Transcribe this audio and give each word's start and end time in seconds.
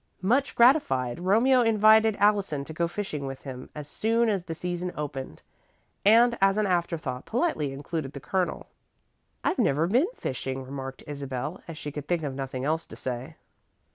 Much 0.23 0.55
gratified, 0.55 1.19
Romeo 1.19 1.61
invited 1.61 2.15
Allison 2.15 2.65
to 2.65 2.73
go 2.73 2.87
fishing 2.87 3.27
with 3.27 3.43
him 3.43 3.69
as 3.75 3.87
soon 3.87 4.29
as 4.29 4.45
the 4.45 4.55
season 4.55 4.91
opened, 4.97 5.43
and, 6.03 6.39
as 6.41 6.57
an 6.57 6.65
afterthought, 6.65 7.27
politely 7.27 7.71
included 7.71 8.13
the 8.13 8.19
Colonel. 8.19 8.65
"I've 9.43 9.59
never 9.59 9.85
been 9.85 10.07
fishing," 10.15 10.63
remarked 10.65 11.03
Isabel, 11.05 11.61
as 11.67 11.77
she 11.77 11.91
could 11.91 12.07
think 12.07 12.23
of 12.23 12.33
nothing 12.33 12.65
else 12.65 12.87
to 12.87 12.95
say. 12.95 13.35